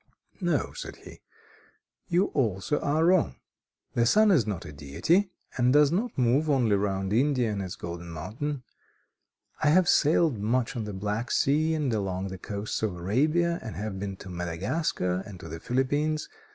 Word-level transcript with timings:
"No," 0.41 0.73
said 0.73 0.95
he, 0.95 1.21
"you 2.07 2.29
also 2.33 2.79
are 2.79 3.05
wrong. 3.05 3.35
The 3.93 4.07
sun 4.07 4.31
is 4.31 4.47
not 4.47 4.65
a 4.65 4.73
Deity, 4.73 5.29
and 5.59 5.71
does 5.71 5.91
not 5.91 6.17
move 6.17 6.49
only 6.49 6.75
round 6.75 7.13
India 7.13 7.51
and 7.51 7.61
its 7.61 7.75
golden 7.75 8.09
mountain. 8.09 8.63
I 9.61 9.67
have 9.69 9.87
sailed 9.87 10.39
much 10.39 10.75
on 10.75 10.85
the 10.85 10.93
Black 10.93 11.29
Sea, 11.29 11.75
and 11.75 11.93
along 11.93 12.29
the 12.29 12.39
coasts 12.39 12.81
of 12.81 12.95
Arabia, 12.95 13.59
and 13.61 13.75
have 13.75 13.99
been 13.99 14.15
to 14.17 14.29
Madagascar 14.31 15.21
and 15.27 15.39
to 15.39 15.47
the 15.47 15.59
Philippines. 15.59 16.27